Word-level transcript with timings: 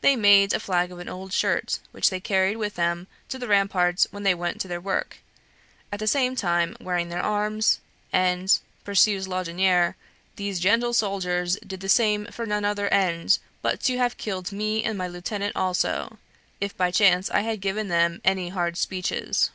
They 0.00 0.14
made 0.14 0.52
a 0.52 0.60
flag 0.60 0.92
of 0.92 1.00
an 1.00 1.08
old 1.08 1.32
shirt, 1.32 1.80
which 1.90 2.08
they 2.08 2.20
carried 2.20 2.56
with 2.56 2.76
them 2.76 3.08
to 3.28 3.36
the 3.36 3.48
rampart 3.48 4.06
when 4.12 4.22
they 4.22 4.32
went 4.32 4.60
to 4.60 4.68
their 4.68 4.80
work, 4.80 5.16
at 5.90 5.98
the 5.98 6.06
same 6.06 6.36
time 6.36 6.76
wearing 6.80 7.08
their 7.08 7.20
arms; 7.20 7.80
and, 8.12 8.56
pursues 8.84 9.26
Laudonniere, 9.26 9.96
"these 10.36 10.60
gentle 10.60 10.94
Souldiers 10.94 11.56
did 11.66 11.80
the 11.80 11.88
same 11.88 12.26
for 12.26 12.46
none 12.46 12.64
other 12.64 12.86
ende 12.90 13.38
but 13.60 13.80
to 13.80 13.98
have 13.98 14.16
killed 14.16 14.52
mee 14.52 14.84
and 14.84 14.96
my 14.96 15.08
Lieutenant 15.08 15.56
also, 15.56 16.18
if 16.60 16.76
by 16.76 16.92
chance 16.92 17.28
I 17.28 17.40
had 17.40 17.60
given 17.60 17.88
them 17.88 18.20
any 18.24 18.50
hard 18.50 18.76
speeches." 18.76 19.50